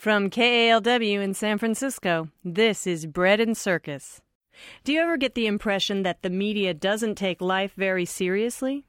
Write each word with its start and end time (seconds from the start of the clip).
From 0.00 0.30
KALW 0.30 1.22
in 1.22 1.34
San 1.34 1.58
Francisco, 1.58 2.30
this 2.42 2.86
is 2.86 3.04
Bread 3.04 3.38
and 3.38 3.54
Circus. 3.54 4.22
Do 4.82 4.94
you 4.94 5.00
ever 5.02 5.18
get 5.18 5.34
the 5.34 5.46
impression 5.46 6.04
that 6.04 6.22
the 6.22 6.30
media 6.30 6.72
doesn't 6.72 7.16
take 7.16 7.42
life 7.42 7.74
very 7.76 8.06
seriously? 8.06 8.86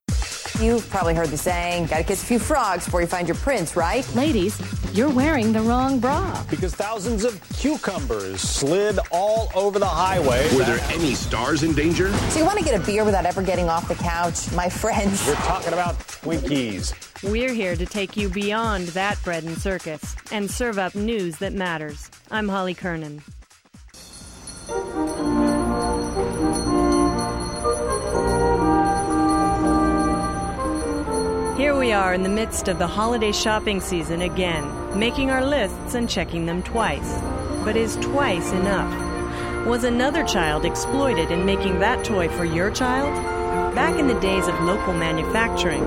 You've 0.62 0.88
probably 0.92 1.16
heard 1.16 1.30
the 1.30 1.38
saying, 1.38 1.88
gotta 1.88 2.04
kiss 2.04 2.22
a 2.22 2.26
few 2.28 2.38
frogs 2.38 2.86
before 2.86 3.02
you 3.02 3.08
find 3.08 3.28
your 3.28 3.38
prince, 3.38 3.76
right? 3.76 4.08
Ladies, 4.14 4.62
you're 4.94 5.10
wearing 5.10 5.52
the 5.54 5.62
wrong 5.62 6.00
bra. 6.00 6.44
Because 6.52 6.76
thousands 6.76 7.24
of 7.24 7.42
cucumbers 7.58 8.42
slid 8.42 9.00
all 9.10 9.50
over 9.56 9.80
the 9.80 9.88
highway. 9.88 10.48
Were 10.56 10.64
there 10.64 10.80
any 10.92 11.16
stars 11.16 11.64
in 11.64 11.74
danger? 11.74 12.14
So 12.30 12.38
you 12.38 12.46
want 12.46 12.60
to 12.60 12.64
get 12.64 12.80
a 12.80 12.86
beer 12.86 13.04
without 13.04 13.26
ever 13.26 13.42
getting 13.42 13.70
off 13.70 13.88
the 13.88 13.96
couch? 13.96 14.52
My 14.52 14.70
friends. 14.70 15.26
We're 15.26 15.34
talking 15.34 15.74
about 15.74 15.98
Twinkies. 15.98 16.94
We're 17.24 17.54
here 17.54 17.76
to 17.76 17.86
take 17.88 18.16
you 18.16 18.30
beyond 18.30 18.90
that 18.90 19.18
bread 19.24 19.44
and 19.44 19.58
circus 19.58 20.16
and 20.32 20.50
serve 20.50 20.78
up 20.78 20.94
news 20.94 21.38
that 21.38 21.54
matters. 21.54 22.12
I'm 22.30 22.48
Holly 22.48 22.76
Kernan. 22.76 23.24
We 31.92 31.96
are 31.96 32.14
in 32.14 32.24
the 32.24 32.30
midst 32.30 32.70
of 32.70 32.80
the 32.80 32.88
holiday 32.88 33.34
shopping 33.34 33.82
season 33.82 34.22
again, 34.22 34.98
making 34.98 35.30
our 35.30 35.46
lists 35.46 35.94
and 35.94 36.10
checking 36.10 36.46
them 36.46 36.64
twice. 36.64 37.20
But 37.66 37.76
is 37.76 37.98
twice 37.98 38.50
enough? 38.54 39.68
Was 39.68 39.84
another 39.84 40.24
child 40.24 40.64
exploited 40.64 41.32
in 41.32 41.46
making 41.46 41.80
that 41.80 42.06
toy 42.06 42.30
for 42.30 42.46
your 42.46 42.72
child? 42.72 43.14
Back 43.76 44.00
in 44.00 44.08
the 44.08 44.18
days 44.22 44.48
of 44.48 44.58
local 44.62 44.94
manufacturing, 44.94 45.84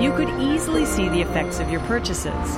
you 0.00 0.12
could 0.12 0.30
easily 0.40 0.86
see 0.86 1.08
the 1.08 1.20
effects 1.20 1.58
of 1.58 1.68
your 1.68 1.80
purchases. 1.80 2.56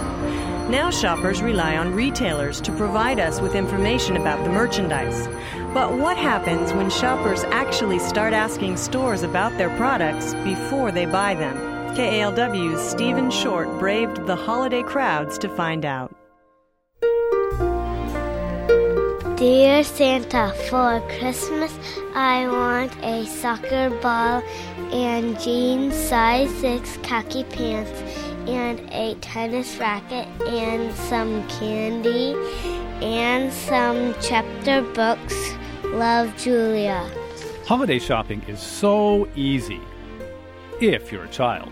Now 0.68 0.90
shoppers 0.90 1.40
rely 1.40 1.78
on 1.78 1.94
retailers 1.94 2.60
to 2.60 2.76
provide 2.76 3.18
us 3.18 3.40
with 3.40 3.54
information 3.54 4.18
about 4.18 4.44
the 4.44 4.50
merchandise. 4.50 5.28
But 5.72 5.96
what 5.96 6.18
happens 6.18 6.74
when 6.74 6.90
shoppers 6.90 7.42
actually 7.44 8.00
start 8.00 8.34
asking 8.34 8.76
stores 8.76 9.22
about 9.22 9.56
their 9.56 9.74
products 9.78 10.34
before 10.44 10.92
they 10.92 11.06
buy 11.06 11.34
them? 11.34 11.71
KALW's 11.94 12.80
Steven 12.80 13.30
Short 13.30 13.68
braved 13.78 14.26
the 14.26 14.34
holiday 14.34 14.82
crowds 14.82 15.36
to 15.36 15.48
find 15.50 15.84
out. 15.84 16.16
Dear 19.36 19.84
Santa, 19.84 20.54
for 20.70 21.02
Christmas 21.18 21.70
I 22.14 22.48
want 22.48 22.96
a 23.04 23.26
soccer 23.26 23.90
ball 24.00 24.42
and 24.90 25.38
jeans 25.38 25.94
size 25.94 26.50
6 26.60 26.96
khaki 27.02 27.44
pants 27.44 28.00
and 28.48 28.80
a 28.90 29.14
tennis 29.16 29.76
racket 29.76 30.26
and 30.48 30.94
some 30.94 31.46
candy 31.48 32.34
and 33.04 33.52
some 33.52 34.14
chapter 34.22 34.80
books. 34.80 35.36
Love, 35.84 36.34
Julia. 36.38 37.06
Holiday 37.66 37.98
shopping 37.98 38.40
is 38.48 38.60
so 38.60 39.28
easy 39.36 39.80
if 40.80 41.12
you're 41.12 41.24
a 41.24 41.28
child. 41.28 41.70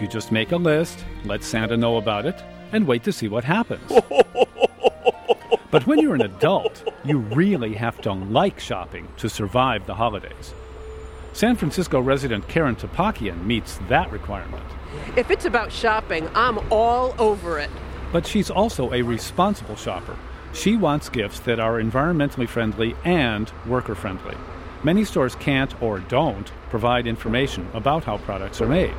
You 0.00 0.06
just 0.06 0.30
make 0.30 0.52
a 0.52 0.56
list, 0.56 1.04
let 1.24 1.42
Santa 1.42 1.76
know 1.76 1.96
about 1.96 2.26
it, 2.26 2.42
and 2.72 2.86
wait 2.86 3.02
to 3.04 3.12
see 3.12 3.28
what 3.28 3.44
happens. 3.44 3.90
but 5.70 5.86
when 5.86 5.98
you're 6.00 6.14
an 6.14 6.22
adult, 6.22 6.84
you 7.04 7.18
really 7.18 7.72
have 7.74 8.00
to 8.02 8.12
like 8.12 8.60
shopping 8.60 9.08
to 9.16 9.30
survive 9.30 9.86
the 9.86 9.94
holidays. 9.94 10.54
San 11.32 11.56
Francisco 11.56 12.00
resident 12.00 12.46
Karen 12.48 12.76
Topakian 12.76 13.44
meets 13.44 13.78
that 13.88 14.10
requirement. 14.10 14.64
If 15.16 15.30
it's 15.30 15.44
about 15.44 15.72
shopping, 15.72 16.28
I'm 16.34 16.58
all 16.70 17.14
over 17.18 17.58
it. 17.58 17.70
But 18.12 18.26
she's 18.26 18.50
also 18.50 18.92
a 18.92 19.02
responsible 19.02 19.76
shopper. 19.76 20.16
She 20.52 20.76
wants 20.76 21.08
gifts 21.08 21.40
that 21.40 21.60
are 21.60 21.80
environmentally 21.80 22.48
friendly 22.48 22.94
and 23.04 23.50
worker 23.66 23.94
friendly. 23.94 24.36
Many 24.82 25.04
stores 25.04 25.34
can't 25.34 25.82
or 25.82 25.98
don't 26.00 26.50
provide 26.70 27.06
information 27.06 27.68
about 27.74 28.04
how 28.04 28.18
products 28.18 28.60
are 28.60 28.68
made. 28.68 28.94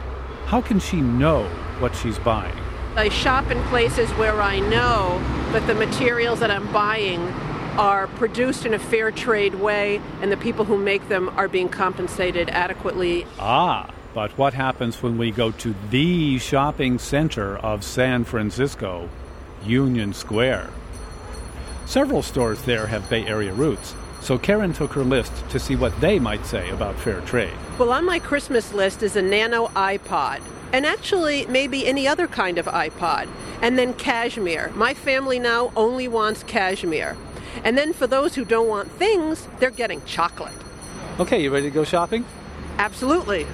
How 0.48 0.62
can 0.62 0.80
she 0.80 1.02
know 1.02 1.44
what 1.80 1.94
she's 1.94 2.18
buying? 2.20 2.56
I 2.96 3.10
shop 3.10 3.52
in 3.52 3.62
places 3.64 4.10
where 4.12 4.42
I 4.42 4.62
know 4.62 5.22
that 5.52 5.68
the 5.68 5.76
materials 5.76 6.40
that 6.40 6.50
I'm 6.50 6.72
buying 6.72 7.20
are 7.78 8.08
produced 8.08 8.66
in 8.66 8.74
a 8.74 8.80
fair 8.80 9.12
trade 9.12 9.56
way 9.56 10.02
and 10.22 10.32
the 10.32 10.38
people 10.38 10.64
who 10.64 10.78
make 10.78 11.10
them 11.10 11.28
are 11.36 11.50
being 11.50 11.68
compensated 11.68 12.50
adequately. 12.50 13.28
Ah, 13.38 13.94
but 14.14 14.32
what 14.38 14.54
happens 14.54 15.04
when 15.04 15.18
we 15.18 15.32
go 15.32 15.52
to 15.52 15.76
the 15.90 16.40
shopping 16.40 16.98
center 16.98 17.58
of 17.58 17.84
San 17.84 18.24
Francisco, 18.24 19.10
Union 19.66 20.14
Square? 20.14 20.70
Several 21.86 22.24
stores 22.24 22.62
there 22.62 22.88
have 22.88 23.10
Bay 23.10 23.28
Area 23.28 23.52
roots, 23.52 23.96
so 24.22 24.38
Karen 24.38 24.74
took 24.74 24.94
her 24.94 25.04
list 25.04 25.32
to 25.50 25.60
see 25.60 25.76
what 25.76 26.00
they 26.02 26.20
might 26.20 26.46
say 26.46 26.70
about 26.70 26.96
fair 27.00 27.22
trade. 27.22 27.54
Well, 27.78 27.92
on 27.92 28.06
my 28.06 28.20
Christmas 28.20 28.74
list 28.74 29.04
is 29.04 29.16
a 29.16 29.22
nano 29.22 29.68
iPod, 29.68 30.42
and 30.74 30.86
actually, 30.86 31.46
maybe 31.46 31.88
any 31.88 32.08
other 32.08 32.28
kind 32.28 32.58
of 32.58 32.66
iPod. 32.66 33.30
And 33.62 33.80
then 33.80 33.94
cashmere. 33.94 34.72
My 34.76 34.94
family 34.94 35.40
now 35.40 35.72
only 35.76 36.08
wants 36.08 36.44
cashmere. 36.44 37.16
And 37.64 37.78
then 37.78 37.94
for 37.94 38.06
those 38.06 38.36
who 38.36 38.46
don't 38.46 38.68
want 38.68 38.92
things, 38.92 39.48
they're 39.60 39.72
getting 39.72 40.04
chocolate. 40.06 40.54
Okay, 41.20 41.42
you 41.42 41.52
ready 41.52 41.68
to 41.68 41.74
go 41.74 41.84
shopping? 41.84 42.26
Absolutely. 42.78 43.48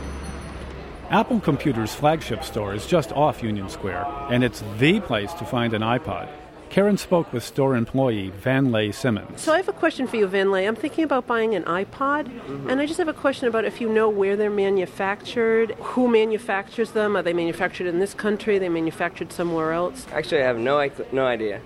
Apple 1.09 1.39
Computer's 1.39 1.93
flagship 1.93 2.43
store 2.43 2.73
is 2.73 2.87
just 2.87 3.11
off 3.11 3.43
Union 3.43 3.69
Square, 3.69 4.05
and 4.29 4.43
it's 4.43 4.63
the 4.77 4.99
place 4.99 5.31
to 5.33 5.45
find 5.45 5.73
an 5.73 5.81
iPod. 5.81 6.27
Karen 6.73 6.97
spoke 6.97 7.31
with 7.31 7.43
store 7.43 7.75
employee 7.75 8.31
Van 8.31 8.71
Lay 8.71 8.91
Simmons. 8.91 9.39
So 9.39 9.53
I 9.53 9.57
have 9.57 9.69
a 9.69 9.73
question 9.73 10.07
for 10.07 10.15
you, 10.15 10.25
Van 10.25 10.49
Lay. 10.49 10.65
I'm 10.65 10.75
thinking 10.75 11.03
about 11.03 11.27
buying 11.27 11.53
an 11.53 11.61
iPod, 11.65 12.23
mm-hmm. 12.23 12.67
and 12.67 12.81
I 12.81 12.87
just 12.87 12.97
have 12.97 13.07
a 13.07 13.13
question 13.13 13.47
about 13.47 13.63
if 13.63 13.79
you 13.79 13.87
know 13.87 14.09
where 14.09 14.35
they're 14.35 14.49
manufactured, 14.49 15.73
who 15.73 16.07
manufactures 16.07 16.89
them. 16.93 17.15
Are 17.15 17.21
they 17.21 17.31
manufactured 17.31 17.85
in 17.85 17.99
this 17.99 18.15
country? 18.15 18.55
Are 18.55 18.59
they 18.59 18.69
manufactured 18.69 19.31
somewhere 19.31 19.71
else? 19.71 20.07
Actually, 20.11 20.41
I 20.41 20.47
have 20.47 20.57
no 20.57 20.89
no 21.11 21.27
idea. 21.27 21.61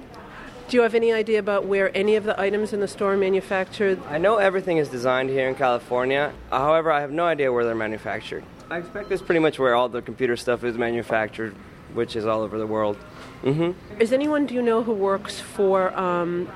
Do 0.67 0.75
you 0.75 0.83
have 0.83 0.93
any 0.93 1.13
idea 1.13 1.39
about 1.39 1.63
where 1.63 1.89
any 1.95 2.17
of 2.17 2.25
the 2.25 2.37
items 2.37 2.73
in 2.73 2.81
the 2.81 2.87
store 2.89 3.13
are 3.13 3.17
manufactured? 3.17 4.03
I 4.09 4.17
know 4.17 4.35
everything 4.39 4.75
is 4.75 4.89
designed 4.89 5.29
here 5.29 5.47
in 5.47 5.55
California. 5.55 6.33
However, 6.49 6.91
I 6.91 6.99
have 6.99 7.11
no 7.11 7.23
idea 7.23 7.53
where 7.53 7.63
they're 7.63 7.75
manufactured. 7.75 8.43
I 8.69 8.79
expect 8.79 9.07
this 9.07 9.21
pretty 9.21 9.39
much 9.39 9.57
where 9.57 9.73
all 9.73 9.87
the 9.87 10.01
computer 10.01 10.35
stuff 10.35 10.65
is 10.65 10.77
manufactured, 10.77 11.55
which 11.97 12.15
is 12.15 12.25
all 12.25 12.41
over 12.41 12.57
the 12.57 12.67
world. 12.67 12.95
Mm-hmm. 13.43 13.99
Is 13.99 14.13
anyone 14.13 14.45
do 14.45 14.53
you 14.53 14.61
know 14.61 14.83
who 14.83 14.93
works 14.93 15.41
for 15.41 15.93
um, 15.99 16.47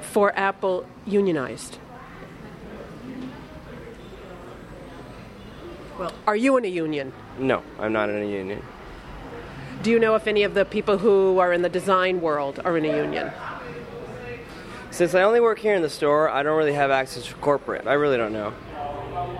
for 0.00 0.36
Apple 0.36 0.84
unionized? 1.06 1.78
Well, 5.98 6.12
are 6.26 6.36
you 6.36 6.58
in 6.58 6.64
a 6.66 6.68
union? 6.68 7.12
No, 7.38 7.62
I'm 7.78 7.92
not 7.92 8.10
in 8.10 8.22
a 8.22 8.26
union. 8.26 8.62
Do 9.82 9.90
you 9.90 9.98
know 9.98 10.14
if 10.14 10.26
any 10.26 10.42
of 10.42 10.52
the 10.52 10.64
people 10.64 10.98
who 10.98 11.38
are 11.38 11.52
in 11.52 11.62
the 11.62 11.68
design 11.68 12.20
world 12.20 12.60
are 12.64 12.76
in 12.76 12.84
a 12.84 12.94
union? 12.96 13.30
Since 14.90 15.14
I 15.14 15.22
only 15.22 15.40
work 15.40 15.58
here 15.58 15.74
in 15.74 15.82
the 15.82 15.90
store, 15.90 16.28
I 16.28 16.42
don't 16.42 16.56
really 16.56 16.72
have 16.72 16.90
access 16.90 17.26
to 17.26 17.34
corporate. 17.34 17.86
I 17.86 17.94
really 17.94 18.16
don't 18.16 18.32
know. 18.32 18.52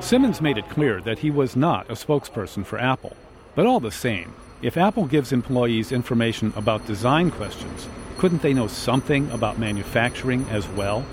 Simmons 0.01 0.41
made 0.41 0.59
it 0.59 0.69
clear 0.69 1.01
that 1.01 1.19
he 1.19 1.31
was 1.31 1.57
not 1.57 1.91
a 1.91 1.95
spokesperson 1.95 2.65
for 2.65 2.79
Apple. 2.79 3.17
But 3.55 3.67
all 3.67 3.81
the 3.81 3.91
same, 3.91 4.35
if 4.67 4.77
Apple 4.77 5.07
gives 5.07 5.33
employees 5.33 5.93
information 5.93 6.53
about 6.57 6.85
design 6.87 7.31
questions, 7.31 7.87
couldn't 8.19 8.43
they 8.43 8.53
know 8.53 8.67
something 8.67 9.31
about 9.31 9.61
manufacturing 9.61 10.45
as 10.51 10.67
well? 10.71 11.07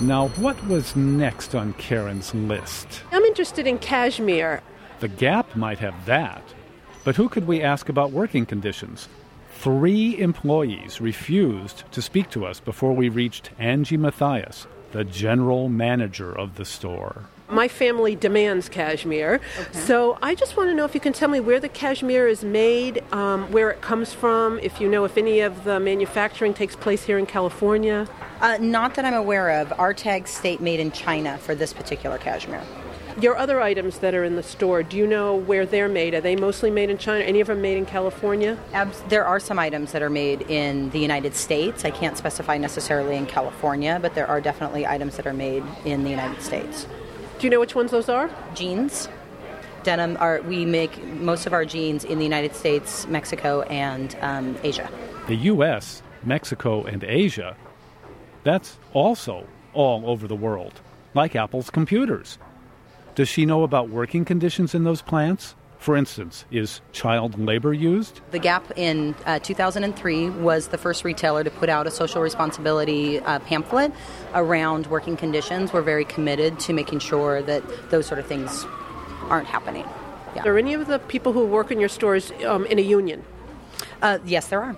Now, 0.00 0.26
what 0.30 0.60
was 0.66 0.96
next 0.96 1.54
on 1.54 1.74
Karen's 1.74 2.34
list? 2.34 3.04
I'm 3.12 3.22
interested 3.22 3.68
in 3.68 3.78
cashmere. 3.78 4.60
The 4.98 5.06
Gap 5.06 5.54
might 5.54 5.78
have 5.78 6.04
that. 6.06 6.42
But 7.04 7.14
who 7.14 7.28
could 7.28 7.46
we 7.46 7.62
ask 7.62 7.88
about 7.88 8.10
working 8.10 8.44
conditions? 8.44 9.08
Three 9.52 10.18
employees 10.18 11.00
refused 11.00 11.84
to 11.92 12.02
speak 12.02 12.28
to 12.30 12.44
us 12.44 12.58
before 12.58 12.92
we 12.92 13.08
reached 13.08 13.50
Angie 13.60 13.96
Matthias, 13.96 14.66
the 14.90 15.04
general 15.04 15.68
manager 15.68 16.36
of 16.36 16.56
the 16.56 16.64
store 16.64 17.26
my 17.52 17.68
family 17.68 18.16
demands 18.16 18.68
cashmere. 18.68 19.40
Okay. 19.58 19.78
So 19.78 20.18
I 20.22 20.34
just 20.34 20.56
want 20.56 20.70
to 20.70 20.74
know 20.74 20.84
if 20.84 20.94
you 20.94 21.00
can 21.00 21.12
tell 21.12 21.28
me 21.28 21.40
where 21.40 21.60
the 21.60 21.68
cashmere 21.68 22.26
is 22.26 22.42
made, 22.42 23.04
um, 23.12 23.50
where 23.52 23.70
it 23.70 23.80
comes 23.80 24.12
from, 24.12 24.58
if 24.60 24.80
you 24.80 24.88
know 24.88 25.04
if 25.04 25.16
any 25.16 25.40
of 25.40 25.64
the 25.64 25.78
manufacturing 25.78 26.54
takes 26.54 26.74
place 26.74 27.04
here 27.04 27.18
in 27.18 27.26
California. 27.26 28.08
Uh, 28.40 28.58
not 28.60 28.94
that 28.94 29.04
I'm 29.04 29.14
aware 29.14 29.60
of. 29.60 29.72
Our 29.78 29.94
tags 29.94 30.30
state 30.30 30.60
made 30.60 30.80
in 30.80 30.90
China 30.92 31.38
for 31.38 31.54
this 31.54 31.72
particular 31.72 32.18
cashmere. 32.18 32.62
Your 33.20 33.36
other 33.36 33.60
items 33.60 33.98
that 33.98 34.14
are 34.14 34.24
in 34.24 34.36
the 34.36 34.42
store, 34.42 34.82
do 34.82 34.96
you 34.96 35.06
know 35.06 35.36
where 35.36 35.66
they're 35.66 35.88
made? 35.88 36.14
Are 36.14 36.22
they 36.22 36.34
mostly 36.34 36.70
made 36.70 36.88
in 36.88 36.96
China? 36.96 37.22
Any 37.22 37.40
of 37.40 37.48
them 37.48 37.60
made 37.60 37.76
in 37.76 37.84
California? 37.84 38.58
Abs- 38.72 39.02
there 39.08 39.26
are 39.26 39.38
some 39.38 39.58
items 39.58 39.92
that 39.92 40.00
are 40.00 40.08
made 40.08 40.42
in 40.50 40.88
the 40.90 40.98
United 40.98 41.34
States. 41.34 41.84
I 41.84 41.90
can't 41.90 42.16
specify 42.16 42.56
necessarily 42.56 43.16
in 43.16 43.26
California, 43.26 43.98
but 44.00 44.14
there 44.14 44.26
are 44.26 44.40
definitely 44.40 44.86
items 44.86 45.16
that 45.16 45.26
are 45.26 45.34
made 45.34 45.62
in 45.84 46.04
the 46.04 46.10
United 46.10 46.40
States. 46.40 46.86
Do 47.42 47.46
you 47.46 47.50
know 47.50 47.58
which 47.58 47.74
ones 47.74 47.90
those 47.90 48.08
are? 48.08 48.30
Jeans. 48.54 49.08
Denim 49.82 50.16
are 50.20 50.40
we 50.42 50.64
make 50.64 51.04
most 51.14 51.44
of 51.44 51.52
our 51.52 51.64
jeans 51.64 52.04
in 52.04 52.18
the 52.18 52.24
United 52.24 52.54
States, 52.54 53.04
Mexico, 53.08 53.62
and 53.62 54.16
um, 54.20 54.56
Asia. 54.62 54.88
The 55.26 55.34
U.S., 55.34 56.04
Mexico, 56.22 56.84
and 56.84 57.02
Asia, 57.02 57.56
that's 58.44 58.78
also 58.92 59.48
all 59.72 60.08
over 60.08 60.28
the 60.28 60.36
world, 60.36 60.80
like 61.14 61.34
Apple's 61.34 61.68
computers. 61.68 62.38
Does 63.16 63.28
she 63.28 63.44
know 63.44 63.64
about 63.64 63.88
working 63.88 64.24
conditions 64.24 64.72
in 64.72 64.84
those 64.84 65.02
plants? 65.02 65.56
For 65.82 65.96
instance, 65.96 66.44
is 66.52 66.80
child 66.92 67.36
labor 67.40 67.72
used? 67.72 68.20
The 68.30 68.38
Gap 68.38 68.78
in 68.78 69.16
uh, 69.26 69.40
2003 69.40 70.30
was 70.30 70.68
the 70.68 70.78
first 70.78 71.02
retailer 71.02 71.42
to 71.42 71.50
put 71.50 71.68
out 71.68 71.88
a 71.88 71.90
social 71.90 72.22
responsibility 72.22 73.18
uh, 73.18 73.40
pamphlet 73.40 73.92
around 74.32 74.86
working 74.86 75.16
conditions. 75.16 75.72
We're 75.72 75.82
very 75.82 76.04
committed 76.04 76.60
to 76.60 76.72
making 76.72 77.00
sure 77.00 77.42
that 77.42 77.64
those 77.90 78.06
sort 78.06 78.20
of 78.20 78.26
things 78.26 78.64
aren't 79.22 79.48
happening. 79.48 79.84
Yeah. 80.36 80.46
Are 80.46 80.56
any 80.56 80.72
of 80.74 80.86
the 80.86 81.00
people 81.00 81.32
who 81.32 81.46
work 81.46 81.72
in 81.72 81.80
your 81.80 81.88
stores 81.88 82.30
um, 82.46 82.64
in 82.66 82.78
a 82.78 82.82
union? 82.82 83.24
Uh, 84.00 84.20
yes, 84.24 84.46
there 84.46 84.62
are. 84.62 84.76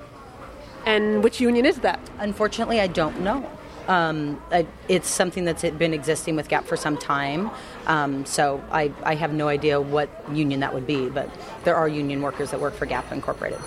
And 0.87 1.23
which 1.23 1.39
union 1.39 1.67
is 1.67 1.81
that? 1.81 2.01
Unfortunately, 2.19 2.81
I 2.81 2.87
don't 2.87 3.21
know. 3.21 3.47
Um, 3.89 4.41
it's 4.89 5.09
something 5.09 5.45
that's 5.45 5.63
been 5.63 5.93
existing 5.93 6.37
with 6.37 6.49
Gap 6.49 6.65
for 6.65 6.77
some 6.77 6.97
time. 6.97 7.51
Um, 7.87 8.25
so 8.25 8.63
I, 8.71 8.93
I 9.03 9.15
have 9.15 9.33
no 9.33 9.49
idea 9.49 9.81
what 9.81 10.09
union 10.33 10.61
that 10.61 10.73
would 10.73 10.87
be, 10.87 11.09
but 11.09 11.29
there 11.65 11.77
are 11.77 11.89
union 11.89 12.23
workers 12.23 12.51
that 12.51 12.61
work 12.61 12.75
for 12.75 12.87
Gap 12.87 13.13
Incorporated. 13.13 13.61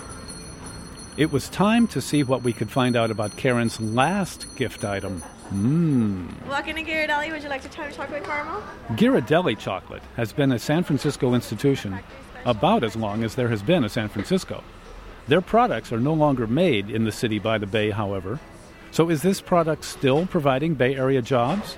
It 1.18 1.32
was 1.32 1.50
time 1.50 1.88
to 1.88 2.02
see 2.02 2.24
what 2.24 2.44
we 2.44 2.54
could 2.54 2.70
find 2.70 2.96
out 2.96 3.10
about 3.10 3.36
Karen's 3.38 3.80
last 3.82 4.46
gift 4.56 4.84
item. 4.86 5.24
Mmm. 5.52 6.48
Welcome 6.48 6.76
to 6.76 6.84
Ghirardelli. 6.84 7.32
Would 7.32 7.42
you 7.42 7.50
like 7.50 7.62
to 7.62 7.70
try 7.70 7.90
chocolate 7.90 8.24
caramel? 8.24 8.62
Ghirardelli 8.92 9.58
chocolate 9.58 10.04
has 10.16 10.34
been 10.34 10.52
a 10.52 10.60
San 10.60 10.84
Francisco 10.84 11.34
institution 11.34 12.00
about 12.46 12.84
as 12.84 12.96
long 12.96 13.24
as 13.24 13.36
there 13.36 13.48
has 13.50 13.64
been 13.64 13.84
a 13.84 13.90
San 13.90 14.10
Francisco. 14.10 14.64
Their 15.28 15.42
products 15.42 15.92
are 15.92 16.00
no 16.00 16.14
longer 16.14 16.48
made 16.48 16.90
in 16.90 17.04
the 17.04 17.12
city 17.12 17.40
by 17.40 17.58
the 17.58 17.66
Bay, 17.66 17.90
however. 17.92 18.40
So 18.92 19.10
is 19.10 19.22
this 19.22 19.42
product 19.42 19.84
still 19.84 20.26
providing 20.26 20.74
Bay 20.74 20.96
Area 20.96 21.22
jobs? 21.22 21.78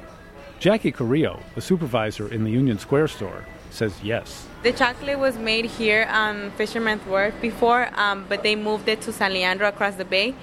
Jackie 0.60 0.92
Carrillo, 0.92 1.40
a 1.56 1.62
supervisor 1.62 2.32
in 2.32 2.44
the 2.44 2.52
Union 2.52 2.78
Square 2.78 3.08
store, 3.10 3.46
says 3.72 3.94
yes. 4.04 4.46
The 4.62 4.74
chocolate 4.74 5.20
was 5.20 5.38
made 5.38 5.66
here 5.66 6.06
on 6.12 6.52
Fisherman's 6.52 7.06
Wharf 7.06 7.34
before, 7.42 7.90
um, 7.98 8.26
but 8.28 8.44
they 8.44 8.56
moved 8.58 8.90
it 8.90 9.00
to 9.02 9.14
San 9.14 9.32
Leandro 9.32 9.70
across 9.70 9.96
the 9.96 10.04
bay. 10.04 10.36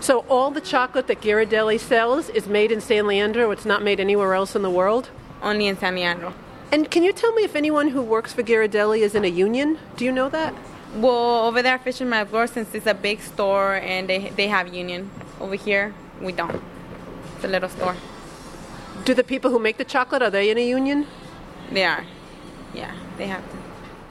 So 0.00 0.24
all 0.28 0.50
the 0.50 0.60
chocolate 0.60 1.06
that 1.06 1.20
Ghirardelli 1.20 1.78
sells 1.78 2.28
is 2.30 2.48
made 2.48 2.72
in 2.72 2.80
San 2.80 3.06
Leandro. 3.06 3.52
It's 3.52 3.64
not 3.64 3.84
made 3.84 4.00
anywhere 4.00 4.34
else 4.34 4.56
in 4.56 4.62
the 4.62 4.70
world. 4.70 5.10
Only 5.42 5.68
in 5.68 5.78
San 5.78 5.94
Leandro. 5.94 6.34
And 6.72 6.90
can 6.90 7.04
you 7.04 7.12
tell 7.12 7.32
me 7.34 7.44
if 7.44 7.54
anyone 7.54 7.88
who 7.88 8.02
works 8.02 8.32
for 8.32 8.42
Ghirardelli 8.42 8.98
is 8.98 9.14
in 9.14 9.24
a 9.24 9.28
union? 9.28 9.78
Do 9.96 10.04
you 10.04 10.10
know 10.10 10.28
that? 10.30 10.54
Well, 10.96 11.46
over 11.46 11.62
there 11.62 11.74
at 11.74 11.84
Fisherman's 11.84 12.32
Wharf, 12.32 12.52
since 12.52 12.74
it's 12.74 12.86
a 12.86 12.94
big 12.94 13.20
store 13.20 13.76
and 13.76 14.08
they 14.08 14.30
they 14.30 14.48
have 14.48 14.74
union. 14.74 15.08
Over 15.42 15.56
here, 15.56 15.92
we 16.20 16.32
don't. 16.32 16.62
It's 17.34 17.44
a 17.44 17.48
little 17.48 17.68
store. 17.68 17.96
Do 19.04 19.12
the 19.12 19.24
people 19.24 19.50
who 19.50 19.58
make 19.58 19.76
the 19.76 19.84
chocolate 19.84 20.22
are 20.22 20.30
they 20.30 20.50
in 20.50 20.56
a 20.56 20.66
union? 20.66 21.06
They 21.72 21.84
are. 21.84 22.04
Yeah, 22.72 22.94
they 23.18 23.26
have 23.26 23.42
to. 23.50 23.56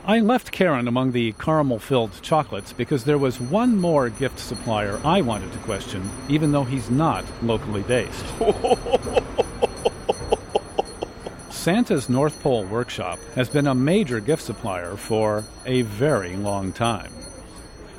I 0.03 0.19
left 0.19 0.51
Karen 0.51 0.89
among 0.89 1.13
the 1.13 1.31
caramel 1.33 1.79
filled 1.79 2.21
chocolates 2.21 2.73
because 2.73 3.05
there 3.05 3.17
was 3.17 3.39
one 3.39 3.79
more 3.79 4.09
gift 4.09 4.39
supplier 4.39 4.99
I 5.05 5.21
wanted 5.21 5.53
to 5.53 5.59
question, 5.59 6.09
even 6.27 6.51
though 6.51 6.65
he's 6.65 6.89
not 6.89 7.23
locally 7.41 7.83
based. 7.83 8.25
Santa's 11.49 12.09
North 12.09 12.43
Pole 12.43 12.65
Workshop 12.65 13.19
has 13.35 13.47
been 13.47 13.67
a 13.67 13.75
major 13.75 14.19
gift 14.19 14.43
supplier 14.43 14.97
for 14.97 15.45
a 15.65 15.83
very 15.83 16.35
long 16.35 16.73
time. 16.73 17.13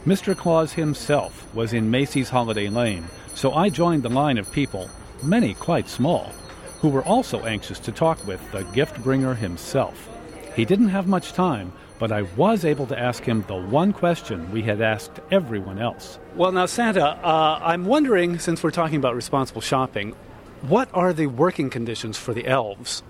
Mr. 0.05 0.37
Claus 0.37 0.73
himself 0.73 1.47
was 1.55 1.73
in 1.73 1.89
Macy's 1.89 2.29
Holiday 2.29 2.69
Lane, 2.69 3.07
so 3.35 3.53
I 3.53 3.69
joined 3.69 4.03
the 4.03 4.09
line 4.09 4.39
of 4.39 4.51
people, 4.53 4.91
many 5.23 5.55
quite 5.55 5.89
small, 5.89 6.33
who 6.81 6.89
were 6.89 7.05
also 7.05 7.45
anxious 7.45 7.79
to 7.81 7.93
talk 7.93 8.25
with 8.27 8.41
the 8.53 8.65
gift 8.65 9.03
bringer 9.03 9.35
himself. 9.35 10.09
He 10.55 10.65
didn't 10.65 10.89
have 10.89 11.07
much 11.07 11.33
time, 11.33 11.73
but 11.99 12.11
I 12.13 12.23
was 12.37 12.65
able 12.65 12.87
to 12.89 12.99
ask 12.99 13.23
him 13.23 13.45
the 13.47 13.57
one 13.57 13.93
question 13.93 14.51
we 14.51 14.63
had 14.63 14.81
asked 14.81 15.21
everyone 15.31 15.79
else. 15.79 16.19
Well, 16.35 16.53
now, 16.53 16.67
Santa, 16.67 17.07
uh, 17.07 17.61
I'm 17.63 17.85
wondering, 17.85 18.39
since 18.39 18.63
we're 18.63 18.73
talking 18.73 18.97
about 18.97 19.15
responsible 19.15 19.61
shopping, 19.61 20.15
what 20.63 20.89
are 20.93 21.13
the 21.13 21.29
working 21.29 21.71
conditions 21.71 22.19
for 22.19 22.35
the 22.35 22.47
elves? 22.47 23.03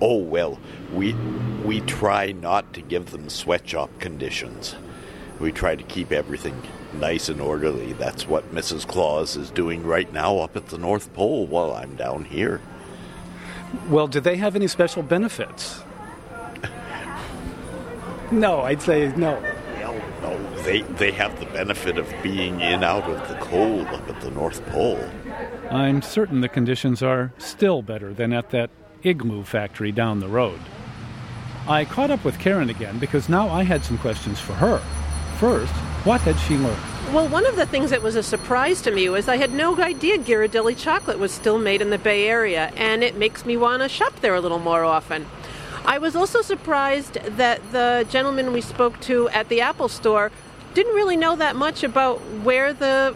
Oh, 0.00 0.18
well, 0.18 0.60
we, 0.92 1.14
we 1.64 1.80
try 1.80 2.32
not 2.32 2.72
to 2.74 2.82
give 2.82 3.10
them 3.10 3.28
sweatshop 3.28 3.98
conditions. 3.98 4.76
We 5.40 5.52
try 5.52 5.76
to 5.76 5.82
keep 5.84 6.12
everything 6.12 6.60
nice 6.92 7.28
and 7.28 7.40
orderly. 7.40 7.92
That's 7.92 8.26
what 8.26 8.52
Mrs. 8.52 8.86
Claus 8.86 9.36
is 9.36 9.50
doing 9.50 9.84
right 9.84 10.12
now 10.12 10.38
up 10.38 10.56
at 10.56 10.66
the 10.68 10.78
North 10.78 11.12
Pole 11.14 11.46
while 11.46 11.72
I'm 11.72 11.94
down 11.96 12.24
here. 12.24 12.60
Well, 13.88 14.08
do 14.08 14.20
they 14.20 14.36
have 14.36 14.56
any 14.56 14.66
special 14.66 15.02
benefits? 15.02 15.82
no, 18.32 18.62
I'd 18.62 18.82
say 18.82 19.12
no. 19.16 19.40
Well, 19.76 20.02
no, 20.22 20.62
they, 20.62 20.82
they 20.82 21.12
have 21.12 21.38
the 21.38 21.46
benefit 21.46 21.98
of 21.98 22.12
being 22.22 22.60
in 22.60 22.82
out 22.82 23.04
of 23.04 23.28
the 23.28 23.34
cold 23.36 23.86
up 23.88 24.08
at 24.08 24.20
the 24.20 24.30
North 24.30 24.64
Pole. 24.66 25.04
I'm 25.70 26.02
certain 26.02 26.40
the 26.40 26.48
conditions 26.48 27.02
are 27.02 27.32
still 27.38 27.82
better 27.82 28.14
than 28.14 28.32
at 28.32 28.50
that 28.50 28.70
igloo 29.02 29.44
factory 29.44 29.92
down 29.92 30.20
the 30.20 30.28
road. 30.28 30.60
I 31.68 31.84
caught 31.84 32.10
up 32.10 32.24
with 32.24 32.38
Karen 32.38 32.70
again 32.70 32.98
because 32.98 33.28
now 33.28 33.50
I 33.50 33.62
had 33.62 33.84
some 33.84 33.98
questions 33.98 34.40
for 34.40 34.54
her. 34.54 34.82
First, 35.38 35.72
what 36.04 36.20
had 36.22 36.36
she 36.40 36.56
learned? 36.56 36.82
Well, 37.14 37.28
one 37.28 37.46
of 37.46 37.54
the 37.54 37.64
things 37.64 37.90
that 37.90 38.02
was 38.02 38.16
a 38.16 38.24
surprise 38.24 38.82
to 38.82 38.90
me 38.90 39.08
was 39.08 39.28
I 39.28 39.36
had 39.36 39.52
no 39.52 39.76
idea 39.78 40.18
Ghirardelli 40.18 40.76
chocolate 40.76 41.20
was 41.20 41.30
still 41.30 41.58
made 41.58 41.80
in 41.80 41.90
the 41.90 41.98
Bay 41.98 42.28
Area, 42.28 42.72
and 42.76 43.04
it 43.04 43.16
makes 43.16 43.46
me 43.46 43.56
want 43.56 43.82
to 43.82 43.88
shop 43.88 44.20
there 44.20 44.34
a 44.34 44.40
little 44.40 44.58
more 44.58 44.84
often. 44.84 45.26
I 45.86 45.98
was 45.98 46.16
also 46.16 46.42
surprised 46.42 47.14
that 47.36 47.60
the 47.70 48.04
gentleman 48.10 48.52
we 48.52 48.60
spoke 48.60 48.98
to 49.02 49.28
at 49.28 49.48
the 49.48 49.60
Apple 49.60 49.88
store 49.88 50.32
didn't 50.74 50.94
really 50.96 51.16
know 51.16 51.36
that 51.36 51.54
much 51.54 51.84
about 51.84 52.18
where 52.42 52.72
the 52.72 53.14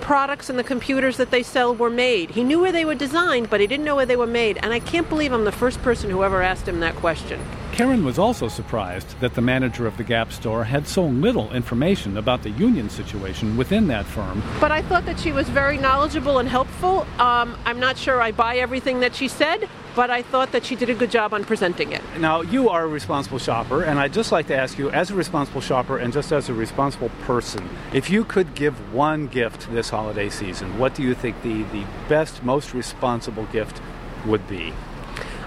products 0.00 0.48
and 0.48 0.56
the 0.56 0.64
computers 0.64 1.16
that 1.16 1.32
they 1.32 1.42
sell 1.42 1.74
were 1.74 1.90
made. 1.90 2.30
He 2.30 2.44
knew 2.44 2.60
where 2.60 2.70
they 2.70 2.84
were 2.84 2.94
designed, 2.94 3.50
but 3.50 3.60
he 3.60 3.66
didn't 3.66 3.84
know 3.84 3.96
where 3.96 4.06
they 4.06 4.16
were 4.16 4.26
made, 4.26 4.56
and 4.62 4.72
I 4.72 4.78
can't 4.78 5.08
believe 5.08 5.32
I'm 5.32 5.44
the 5.44 5.52
first 5.52 5.82
person 5.82 6.10
who 6.10 6.22
ever 6.22 6.42
asked 6.42 6.68
him 6.68 6.78
that 6.78 6.94
question. 6.94 7.40
Karen 7.76 8.06
was 8.06 8.18
also 8.18 8.48
surprised 8.48 9.20
that 9.20 9.34
the 9.34 9.42
manager 9.42 9.86
of 9.86 9.98
the 9.98 10.02
Gap 10.02 10.32
store 10.32 10.64
had 10.64 10.88
so 10.88 11.04
little 11.04 11.52
information 11.52 12.16
about 12.16 12.42
the 12.42 12.48
union 12.52 12.88
situation 12.88 13.54
within 13.54 13.86
that 13.88 14.06
firm. 14.06 14.42
But 14.58 14.72
I 14.72 14.80
thought 14.80 15.04
that 15.04 15.20
she 15.20 15.30
was 15.30 15.46
very 15.50 15.76
knowledgeable 15.76 16.38
and 16.38 16.48
helpful. 16.48 17.06
Um, 17.18 17.54
I'm 17.66 17.78
not 17.78 17.98
sure 17.98 18.22
I 18.22 18.32
buy 18.32 18.56
everything 18.56 19.00
that 19.00 19.14
she 19.14 19.28
said, 19.28 19.68
but 19.94 20.08
I 20.08 20.22
thought 20.22 20.52
that 20.52 20.64
she 20.64 20.74
did 20.74 20.88
a 20.88 20.94
good 20.94 21.10
job 21.10 21.34
on 21.34 21.44
presenting 21.44 21.92
it. 21.92 22.00
Now, 22.18 22.40
you 22.40 22.70
are 22.70 22.84
a 22.84 22.88
responsible 22.88 23.38
shopper, 23.38 23.82
and 23.82 23.98
I'd 23.98 24.14
just 24.14 24.32
like 24.32 24.46
to 24.46 24.56
ask 24.56 24.78
you, 24.78 24.88
as 24.88 25.10
a 25.10 25.14
responsible 25.14 25.60
shopper 25.60 25.98
and 25.98 26.14
just 26.14 26.32
as 26.32 26.48
a 26.48 26.54
responsible 26.54 27.10
person, 27.24 27.68
if 27.92 28.08
you 28.08 28.24
could 28.24 28.54
give 28.54 28.94
one 28.94 29.26
gift 29.26 29.70
this 29.70 29.90
holiday 29.90 30.30
season, 30.30 30.78
what 30.78 30.94
do 30.94 31.02
you 31.02 31.12
think 31.12 31.42
the, 31.42 31.64
the 31.64 31.84
best, 32.08 32.42
most 32.42 32.72
responsible 32.72 33.44
gift 33.52 33.82
would 34.24 34.48
be? 34.48 34.72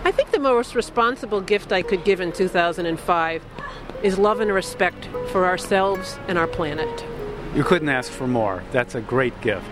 I 0.10 0.12
think 0.12 0.32
the 0.32 0.40
most 0.40 0.74
responsible 0.74 1.40
gift 1.40 1.72
I 1.72 1.84
could 1.84 2.04
give 2.04 2.20
in 2.20 2.32
2005 2.32 3.46
is 4.02 4.18
love 4.18 4.40
and 4.40 4.52
respect 4.52 5.08
for 5.28 5.46
ourselves 5.46 6.18
and 6.28 6.36
our 6.36 6.48
planet. 6.48 7.06
You 7.54 7.64
couldn't 7.64 7.90
ask 7.90 8.12
for 8.12 8.26
more. 8.26 8.64
That's 8.72 8.96
a 8.96 9.02
great 9.02 9.40
gift. 9.42 9.70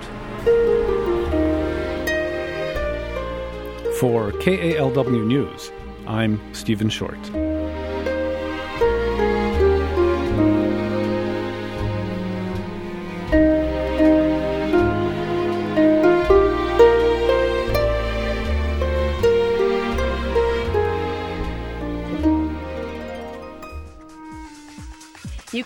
For 3.99 4.31
KALW 4.33 5.25
News, 5.25 5.71
I'm 6.05 6.39
Steven 6.53 6.91
Short. 6.91 7.17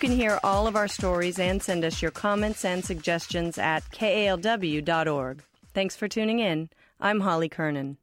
Can 0.02 0.10
hear 0.10 0.40
all 0.42 0.66
of 0.66 0.74
our 0.74 0.88
stories 0.88 1.38
and 1.38 1.62
send 1.62 1.84
us 1.84 2.02
your 2.02 2.10
comments 2.10 2.64
and 2.64 2.84
suggestions 2.84 3.56
at 3.56 3.88
kalw.org. 3.92 5.44
Thanks 5.72 5.94
for 5.94 6.08
tuning 6.08 6.40
in. 6.40 6.70
I'm 6.98 7.20
Holly 7.20 7.48
Kernan. 7.48 7.98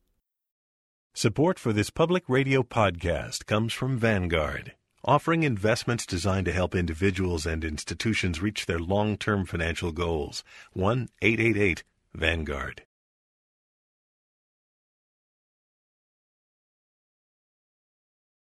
Support 1.14 1.60
for 1.60 1.74
this 1.74 1.90
public 1.90 2.24
radio 2.30 2.64
podcast 2.64 3.48
comes 3.48 3.74
from 3.74 3.98
Vanguard, 3.98 4.76
offering 5.04 5.44
investments 5.44 6.06
designed 6.06 6.46
to 6.46 6.54
help 6.54 6.74
individuals 6.74 7.46
and 7.46 7.66
institutions 7.66 8.42
reach 8.42 8.66
their 8.66 8.80
long 8.80 9.18
term 9.18 9.46
financial 9.46 9.92
goals. 9.92 10.46
1 10.72 11.10
888 11.22 11.84
Vanguard. 12.14 12.84